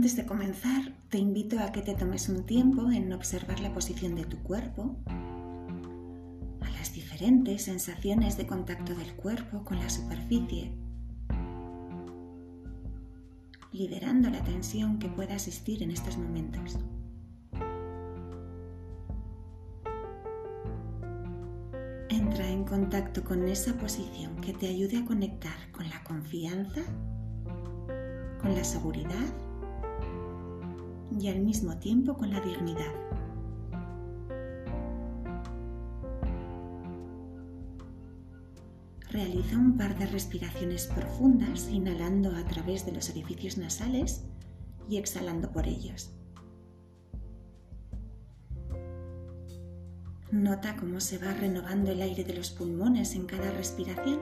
Antes 0.00 0.16
de 0.16 0.24
comenzar, 0.24 0.94
te 1.10 1.18
invito 1.18 1.58
a 1.60 1.72
que 1.72 1.82
te 1.82 1.94
tomes 1.94 2.30
un 2.30 2.46
tiempo 2.46 2.90
en 2.90 3.12
observar 3.12 3.60
la 3.60 3.74
posición 3.74 4.14
de 4.14 4.24
tu 4.24 4.38
cuerpo, 4.38 4.96
a 6.62 6.70
las 6.70 6.94
diferentes 6.94 7.64
sensaciones 7.64 8.38
de 8.38 8.46
contacto 8.46 8.94
del 8.94 9.12
cuerpo 9.12 9.62
con 9.62 9.78
la 9.78 9.90
superficie, 9.90 10.72
liberando 13.72 14.30
la 14.30 14.42
tensión 14.42 14.98
que 14.98 15.10
pueda 15.10 15.34
existir 15.34 15.82
en 15.82 15.90
estos 15.90 16.16
momentos. 16.16 16.78
Entra 22.08 22.48
en 22.48 22.64
contacto 22.64 23.22
con 23.22 23.46
esa 23.46 23.74
posición 23.76 24.40
que 24.40 24.54
te 24.54 24.66
ayude 24.66 24.96
a 24.96 25.04
conectar 25.04 25.70
con 25.72 25.86
la 25.90 26.02
confianza, 26.04 26.80
con 28.40 28.54
la 28.54 28.64
seguridad 28.64 29.49
y 31.18 31.28
al 31.28 31.40
mismo 31.40 31.78
tiempo 31.78 32.14
con 32.14 32.30
la 32.30 32.40
dignidad. 32.40 32.92
Realiza 39.10 39.56
un 39.56 39.76
par 39.76 39.98
de 39.98 40.06
respiraciones 40.06 40.86
profundas, 40.86 41.68
inhalando 41.68 42.34
a 42.36 42.44
través 42.44 42.86
de 42.86 42.92
los 42.92 43.10
orificios 43.10 43.58
nasales 43.58 44.24
y 44.88 44.98
exhalando 44.98 45.50
por 45.50 45.66
ellos. 45.66 46.12
Nota 50.30 50.76
cómo 50.76 51.00
se 51.00 51.18
va 51.18 51.34
renovando 51.34 51.90
el 51.90 52.02
aire 52.02 52.22
de 52.22 52.34
los 52.34 52.50
pulmones 52.50 53.16
en 53.16 53.26
cada 53.26 53.50
respiración 53.50 54.20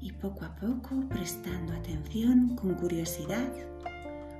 y 0.00 0.10
poco 0.12 0.44
a 0.44 0.56
poco 0.56 1.08
prestando 1.08 1.72
atención 1.74 2.56
con 2.56 2.74
curiosidad 2.74 3.48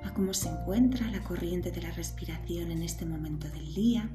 a 0.05 0.13
cómo 0.13 0.33
se 0.33 0.49
encuentra 0.49 1.07
la 1.07 1.21
corriente 1.21 1.71
de 1.71 1.81
la 1.81 1.91
respiración 1.91 2.71
en 2.71 2.83
este 2.83 3.05
momento 3.05 3.47
del 3.49 3.73
día, 3.73 4.09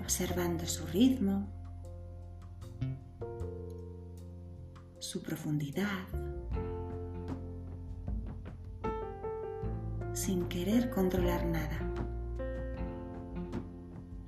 observando 0.00 0.66
su 0.66 0.86
ritmo, 0.86 1.46
su 4.98 5.22
profundidad, 5.22 6.06
sin 10.14 10.48
querer 10.48 10.90
controlar 10.90 11.44
nada, 11.46 11.78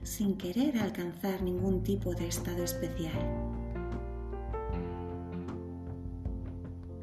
sin 0.02 0.36
querer 0.36 0.78
alcanzar 0.78 1.42
ningún 1.42 1.82
tipo 1.82 2.14
de 2.14 2.28
estado 2.28 2.62
especial. 2.62 3.50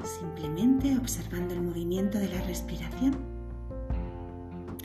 simplemente 0.07 0.97
observando 0.97 1.53
de 1.97 2.27
la 2.29 2.39
respiración, 2.43 3.17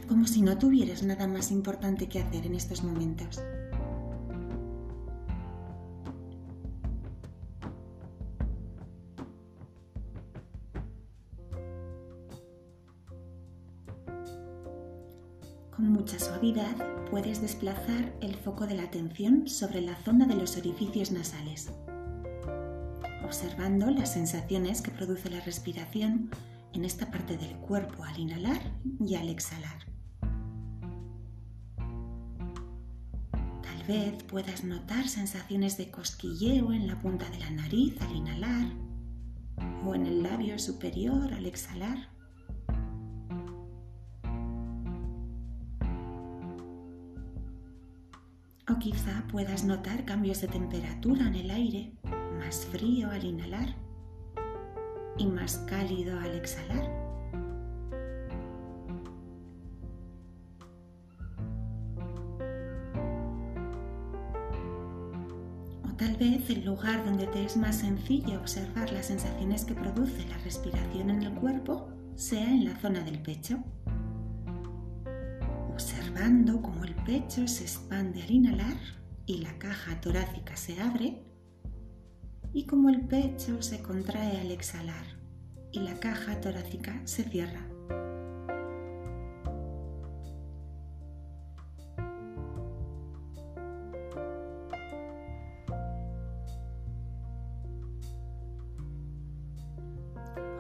como 0.09 0.27
si 0.27 0.41
no 0.41 0.57
tuvieras 0.57 1.03
nada 1.03 1.27
más 1.27 1.51
importante 1.51 2.09
que 2.09 2.21
hacer 2.21 2.47
en 2.47 2.55
estos 2.55 2.83
momentos. 2.83 3.43
Con 15.77 15.93
mucha 15.93 16.19
suavidad 16.19 16.75
puedes 17.11 17.43
desplazar 17.43 18.15
el 18.23 18.37
foco 18.37 18.67
de 18.67 18.75
la 18.75 18.85
atención 18.85 19.47
sobre 19.49 19.83
la 19.83 19.97
zona 19.97 20.25
de 20.25 20.37
los 20.37 20.57
orificios 20.57 21.13
nasales 21.13 21.71
observando 23.33 23.91
las 23.91 24.13
sensaciones 24.13 24.83
que 24.83 24.91
produce 24.91 25.31
la 25.31 25.41
respiración 25.41 26.31
en 26.75 26.85
esta 26.85 27.11
parte 27.11 27.37
del 27.37 27.57
cuerpo 27.57 28.05
al 28.05 28.19
inhalar 28.19 28.61
y 29.01 29.15
al 29.17 29.29
exhalar. 29.29 29.87
Tal 33.63 33.83
vez 33.87 34.23
puedas 34.25 34.65
notar 34.65 35.09
sensaciones 35.09 35.77
de 35.77 35.91
cosquilleo 35.91 36.73
en 36.73 36.87
la 36.87 36.99
punta 37.01 37.29
de 37.31 37.39
la 37.39 37.51
nariz 37.51 38.01
al 38.01 38.17
inhalar 38.17 38.67
o 39.85 39.95
en 39.95 40.07
el 40.07 40.23
labio 40.23 40.59
superior 40.59 41.33
al 41.33 41.47
exhalar. 41.47 42.09
O 48.69 48.79
quizá 48.79 49.27
puedas 49.31 49.65
notar 49.65 50.05
cambios 50.05 50.41
de 50.41 50.49
temperatura 50.49 51.27
en 51.27 51.35
el 51.35 51.51
aire 51.51 51.93
más 52.39 52.65
frío 52.67 53.11
al 53.11 53.25
inhalar 53.25 53.75
y 55.19 55.27
más 55.27 55.59
cálido 55.69 56.19
al 56.19 56.35
exhalar. 56.35 56.91
O 65.85 65.95
tal 65.97 66.17
vez 66.17 66.49
el 66.51 66.65
lugar 66.65 67.05
donde 67.05 67.27
te 67.27 67.45
es 67.45 67.57
más 67.57 67.77
sencillo 67.77 68.41
observar 68.41 68.91
las 68.93 69.07
sensaciones 69.07 69.65
que 69.65 69.75
produce 69.75 70.27
la 70.27 70.39
respiración 70.39 71.11
en 71.11 71.23
el 71.23 71.35
cuerpo 71.35 71.89
sea 72.15 72.45
en 72.45 72.65
la 72.65 72.77
zona 72.77 73.01
del 73.01 73.21
pecho. 73.21 73.59
Observando 75.73 76.61
cómo 76.61 76.85
el 76.85 76.95
pecho 76.95 77.47
se 77.49 77.65
expande 77.65 78.23
al 78.23 78.31
inhalar 78.31 78.77
y 79.27 79.39
la 79.39 79.59
caja 79.59 80.01
torácica 80.01 80.57
se 80.57 80.81
abre 80.81 81.32
y 82.55 82.67
como 82.67 82.91
el 82.91 83.01
pecho 83.03 83.63
se 83.63 83.81
contrae 83.83 84.41
al 84.41 84.51
exhalar 84.51 85.05
y 85.71 85.81
la 85.81 85.99
caja 85.99 86.41
torácica 86.41 87.01
se 87.05 87.25
cierra. 87.25 87.67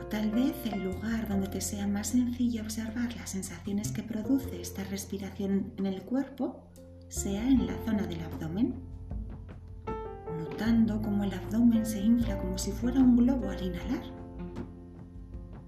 O 0.00 0.06
tal 0.08 0.30
vez 0.30 0.54
el 0.64 0.84
lugar 0.84 1.28
donde 1.28 1.48
te 1.48 1.60
sea 1.60 1.86
más 1.86 2.08
sencillo 2.08 2.62
observar 2.62 3.14
las 3.16 3.30
sensaciones 3.30 3.92
que 3.92 4.02
produce 4.02 4.60
esta 4.62 4.82
respiración 4.84 5.74
en 5.76 5.86
el 5.86 6.02
cuerpo 6.02 6.70
sea 7.08 7.46
en 7.46 7.66
la 7.66 7.76
zona 7.84 8.06
del 8.06 8.22
abdomen 8.22 8.81
notando 10.62 11.02
cómo 11.02 11.24
el 11.24 11.34
abdomen 11.34 11.84
se 11.84 12.00
infla 12.00 12.38
como 12.38 12.56
si 12.56 12.70
fuera 12.70 13.00
un 13.00 13.16
globo 13.16 13.50
al 13.50 13.60
inhalar 13.60 14.02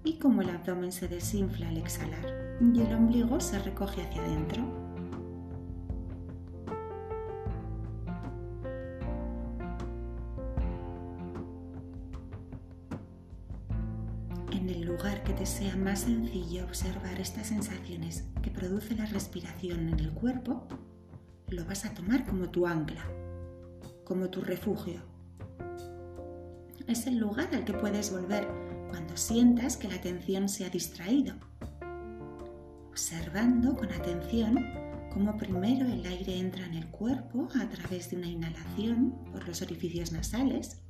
y 0.05 0.17
cómo 0.19 0.41
el 0.41 0.49
abdomen 0.49 0.93
se 0.93 1.09
desinfla 1.09 1.67
al 1.67 1.77
exhalar 1.77 2.57
y 2.61 2.79
el 2.79 2.93
ombligo 2.93 3.41
se 3.41 3.59
recoge 3.59 4.03
hacia 4.03 4.23
adentro. 4.23 4.63
En 14.53 14.69
el 14.69 14.85
lugar 14.85 15.23
que 15.25 15.33
te 15.33 15.45
sea 15.45 15.75
más 15.75 15.99
sencillo 16.01 16.63
observar 16.63 17.19
estas 17.19 17.47
sensaciones 17.47 18.23
que 18.41 18.49
produce 18.49 18.95
la 18.95 19.07
respiración 19.07 19.89
en 19.89 19.99
el 19.99 20.13
cuerpo, 20.13 20.65
lo 21.49 21.65
vas 21.65 21.83
a 21.83 21.93
tomar 21.93 22.25
como 22.25 22.49
tu 22.49 22.65
ancla 22.65 23.03
como 24.05 24.29
tu 24.29 24.41
refugio. 24.41 25.01
Es 26.87 27.07
el 27.07 27.17
lugar 27.17 27.49
al 27.53 27.65
que 27.65 27.73
puedes 27.73 28.11
volver 28.11 28.47
cuando 28.89 29.17
sientas 29.17 29.75
que 29.75 29.89
la 29.89 29.95
atención 29.95 30.47
se 30.47 30.65
ha 30.65 30.69
distraído, 30.69 31.33
observando 32.89 33.75
con 33.75 33.91
atención 33.91 34.63
cómo 35.11 35.35
primero 35.37 35.87
el 35.87 36.05
aire 36.05 36.37
entra 36.37 36.65
en 36.65 36.75
el 36.75 36.87
cuerpo 36.87 37.49
a 37.59 37.67
través 37.67 38.11
de 38.11 38.17
una 38.17 38.27
inhalación 38.27 39.15
por 39.31 39.47
los 39.47 39.61
orificios 39.61 40.11
nasales 40.11 40.81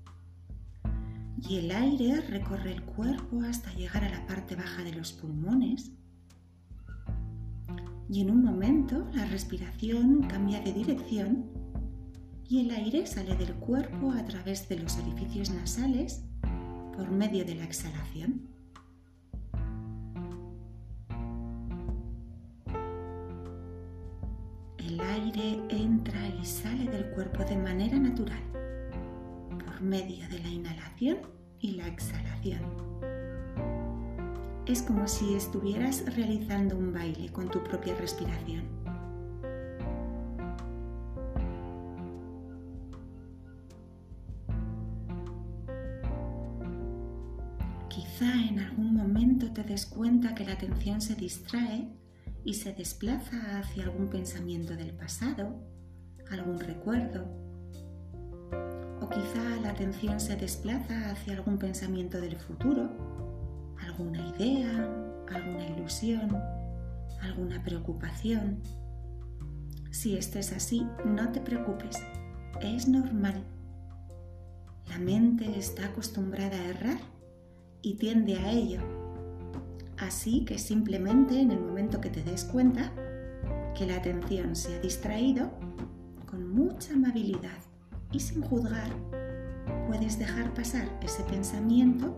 y 1.48 1.58
el 1.58 1.72
aire 1.72 2.22
recorre 2.22 2.74
el 2.74 2.84
cuerpo 2.84 3.42
hasta 3.42 3.74
llegar 3.74 4.04
a 4.04 4.10
la 4.10 4.26
parte 4.26 4.56
baja 4.56 4.84
de 4.84 4.94
los 4.94 5.14
pulmones. 5.14 5.92
Y 8.10 8.22
en 8.22 8.32
un 8.32 8.44
momento 8.44 9.08
la 9.14 9.26
respiración 9.26 10.24
cambia 10.24 10.60
de 10.62 10.74
dirección 10.74 11.65
y 12.48 12.62
el 12.62 12.72
aire 12.72 13.06
sale 13.08 13.36
del 13.36 13.54
cuerpo 13.56 14.12
a 14.12 14.24
través 14.26 14.70
de 14.70 14.80
los 14.80 14.98
orificios 14.98 15.50
nasales 15.50 16.24
por 16.96 17.10
medio 17.10 17.44
de 17.46 17.56
la 17.56 17.64
exhalación. 17.64 18.48
El 24.78 25.00
aire 25.00 25.60
entra 25.70 26.28
y 26.28 26.46
sale 26.46 26.86
del 26.86 27.10
cuerpo 27.12 27.44
de 27.44 27.58
manera 27.58 27.98
natural 27.98 28.44
por 29.66 29.82
medio 29.82 30.28
de 30.30 30.40
la 30.40 30.50
inhalación 30.50 31.18
y 31.60 31.72
la 31.72 31.88
exhalación. 31.88 32.62
Es 34.68 34.82
como 34.82 35.08
si 35.08 35.36
estuvieras 35.36 36.04
realizando 36.16 36.78
un 36.78 36.94
baile 36.94 37.32
con 37.32 37.50
tu 37.50 37.64
propia 37.64 37.96
respiración. 37.96 38.85
Te 49.56 49.64
des 49.64 49.86
cuenta 49.86 50.36
que 50.36 50.46
la 50.46 50.52
atención 50.52 51.02
se 51.02 51.16
distrae 51.16 51.88
y 52.44 52.56
se 52.56 52.74
desplaza 52.74 53.58
hacia 53.58 53.86
algún 53.86 54.10
pensamiento 54.10 54.76
del 54.76 54.92
pasado, 54.92 55.56
algún 56.30 56.60
recuerdo. 56.60 57.26
O 59.02 59.10
quizá 59.10 59.62
la 59.62 59.70
atención 59.70 60.20
se 60.20 60.36
desplaza 60.36 61.10
hacia 61.10 61.36
algún 61.36 61.58
pensamiento 61.58 62.20
del 62.20 62.36
futuro, 62.36 62.90
alguna 63.80 64.28
idea, 64.36 64.70
alguna 65.32 65.66
ilusión, 65.70 66.38
alguna 67.22 67.64
preocupación. 67.64 68.62
Si 69.92 70.18
esto 70.18 70.38
es 70.38 70.52
así, 70.52 70.86
no 71.06 71.32
te 71.32 71.40
preocupes, 71.40 71.98
es 72.62 72.90
normal. 72.90 73.42
La 74.90 75.00
mente 75.00 75.58
está 75.58 75.86
acostumbrada 75.86 76.58
a 76.58 76.66
errar 76.66 77.00
y 77.82 77.96
tiende 77.96 78.36
a 78.36 78.52
ello. 78.52 78.95
Así 79.98 80.44
que 80.44 80.58
simplemente 80.58 81.40
en 81.40 81.52
el 81.52 81.60
momento 81.60 82.02
que 82.02 82.10
te 82.10 82.22
des 82.22 82.44
cuenta 82.44 82.92
que 83.76 83.86
la 83.86 83.96
atención 83.98 84.56
se 84.56 84.76
ha 84.76 84.80
distraído, 84.80 85.52
con 86.26 86.54
mucha 86.54 86.94
amabilidad 86.94 87.58
y 88.12 88.20
sin 88.20 88.42
juzgar, 88.42 88.90
puedes 89.88 90.20
dejar 90.20 90.54
pasar 90.54 90.88
ese 91.02 91.24
pensamiento 91.24 92.16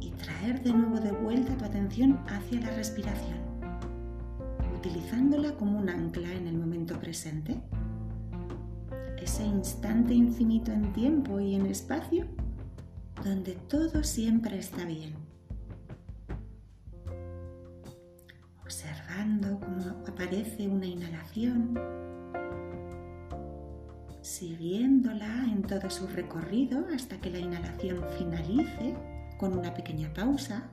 y 0.00 0.10
traer 0.12 0.62
de 0.62 0.72
nuevo 0.72 1.00
de 1.00 1.12
vuelta 1.12 1.56
tu 1.56 1.64
atención 1.64 2.18
hacia 2.26 2.60
la 2.60 2.70
respiración, 2.70 3.38
utilizándola 4.76 5.54
como 5.54 5.78
un 5.78 5.88
ancla 5.88 6.32
en 6.32 6.46
el 6.46 6.58
momento 6.58 6.98
presente. 6.98 7.60
Ese 9.16 9.44
instante 9.44 10.14
infinito 10.14 10.72
en 10.72 10.92
tiempo 10.92 11.40
y 11.40 11.54
en 11.54 11.66
espacio 11.66 12.26
donde 13.24 13.52
todo 13.68 14.04
siempre 14.04 14.58
está 14.58 14.84
bien. 14.84 15.14
Observando 19.28 19.60
cómo 19.60 20.04
aparece 20.08 20.68
una 20.68 20.86
inhalación, 20.86 21.78
siguiéndola 24.22 25.44
en 25.44 25.60
todo 25.62 25.90
su 25.90 26.06
recorrido 26.06 26.86
hasta 26.94 27.20
que 27.20 27.30
la 27.30 27.38
inhalación 27.38 28.02
finalice 28.16 28.96
con 29.36 29.58
una 29.58 29.74
pequeña 29.74 30.10
pausa 30.14 30.70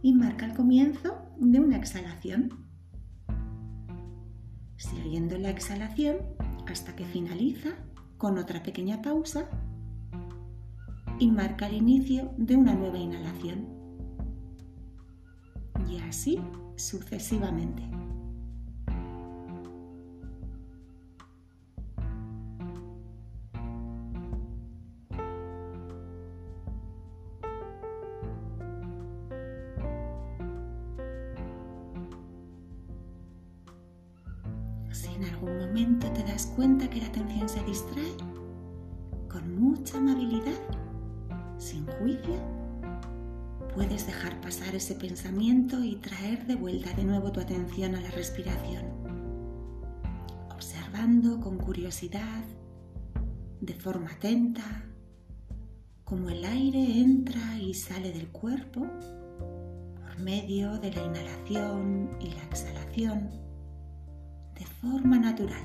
y 0.00 0.14
marca 0.14 0.46
el 0.46 0.54
comienzo 0.54 1.18
de 1.38 1.60
una 1.60 1.76
exhalación. 1.76 2.66
Siguiendo 4.78 5.36
la 5.36 5.50
exhalación 5.50 6.16
hasta 6.66 6.96
que 6.96 7.04
finaliza 7.04 7.70
con 8.16 8.38
otra 8.38 8.62
pequeña 8.62 9.02
pausa 9.02 9.50
y 11.18 11.30
marca 11.30 11.66
el 11.66 11.74
inicio 11.74 12.32
de 12.38 12.56
una 12.56 12.72
nueva 12.72 12.96
inhalación. 12.96 13.68
Y 15.86 15.98
así 15.98 16.40
sucesivamente. 16.80 17.82
Si 34.92 35.14
en 35.14 35.24
algún 35.24 35.58
momento 35.58 36.10
te 36.12 36.22
das 36.24 36.46
cuenta 36.56 36.88
que 36.88 37.00
la 37.00 37.06
atención 37.06 37.48
se 37.48 37.62
distrae, 37.64 38.16
con 39.30 39.60
mucha 39.60 39.98
amabilidad 39.98 40.58
sin 41.58 41.86
juicio, 41.86 42.34
puedes 43.74 44.06
dejar 44.06 44.40
pasar 44.40 44.74
ese 44.74 44.94
pensamiento 44.94 45.82
y 45.82 45.96
traer 45.96 46.46
de 46.46 46.56
vuelta 46.56 46.92
de 46.92 47.04
nuevo 47.04 47.30
tu 47.30 47.40
atención 47.40 47.94
a 47.94 48.00
la 48.00 48.10
respiración, 48.10 48.84
observando 50.52 51.40
con 51.40 51.58
curiosidad, 51.58 52.44
de 53.60 53.74
forma 53.74 54.10
atenta, 54.10 54.84
cómo 56.04 56.30
el 56.30 56.44
aire 56.44 57.00
entra 57.00 57.58
y 57.58 57.74
sale 57.74 58.12
del 58.12 58.28
cuerpo 58.28 58.86
por 60.00 60.18
medio 60.18 60.78
de 60.78 60.92
la 60.92 61.04
inhalación 61.04 62.10
y 62.20 62.30
la 62.32 62.42
exhalación 62.44 63.30
de 64.58 64.66
forma 64.66 65.18
natural, 65.18 65.62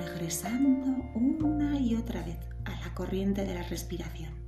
regresando 0.00 0.96
una 1.14 1.80
y 1.80 1.94
otra 1.94 2.22
vez 2.22 2.38
a 2.64 2.70
la 2.80 2.94
corriente 2.94 3.44
de 3.44 3.54
la 3.54 3.62
respiración. 3.62 4.45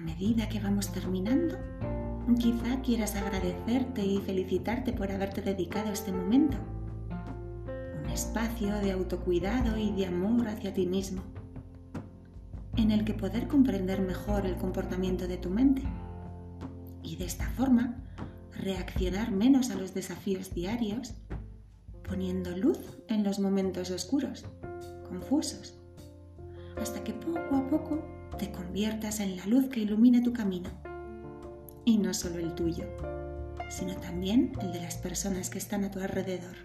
Medida 0.00 0.48
que 0.48 0.60
vamos 0.60 0.92
terminando, 0.92 1.56
quizá 2.38 2.80
quieras 2.82 3.16
agradecerte 3.16 4.04
y 4.04 4.18
felicitarte 4.18 4.92
por 4.92 5.10
haberte 5.10 5.42
dedicado 5.42 5.92
este 5.92 6.12
momento. 6.12 6.56
Espacio 8.12 8.74
de 8.76 8.92
autocuidado 8.92 9.76
y 9.78 9.92
de 9.92 10.06
amor 10.06 10.48
hacia 10.48 10.74
ti 10.74 10.86
mismo, 10.86 11.22
en 12.76 12.90
el 12.90 13.04
que 13.04 13.14
poder 13.14 13.46
comprender 13.46 14.00
mejor 14.00 14.46
el 14.46 14.56
comportamiento 14.56 15.28
de 15.28 15.36
tu 15.36 15.50
mente 15.50 15.82
y 17.02 17.16
de 17.16 17.24
esta 17.24 17.48
forma 17.50 17.96
reaccionar 18.52 19.30
menos 19.30 19.70
a 19.70 19.76
los 19.76 19.94
desafíos 19.94 20.52
diarios, 20.52 21.14
poniendo 22.06 22.56
luz 22.56 22.78
en 23.08 23.24
los 23.24 23.38
momentos 23.38 23.90
oscuros, 23.90 24.44
confusos, 25.08 25.79
hasta 26.80 27.04
que 27.04 27.12
poco 27.12 27.56
a 27.56 27.66
poco 27.68 28.02
te 28.38 28.50
conviertas 28.50 29.20
en 29.20 29.36
la 29.36 29.46
luz 29.46 29.68
que 29.68 29.80
ilumine 29.80 30.22
tu 30.22 30.32
camino, 30.32 30.70
y 31.84 31.98
no 31.98 32.14
solo 32.14 32.38
el 32.38 32.54
tuyo, 32.54 32.84
sino 33.68 33.94
también 33.96 34.52
el 34.60 34.72
de 34.72 34.80
las 34.80 34.96
personas 34.96 35.50
que 35.50 35.58
están 35.58 35.84
a 35.84 35.90
tu 35.90 36.00
alrededor. 36.00 36.56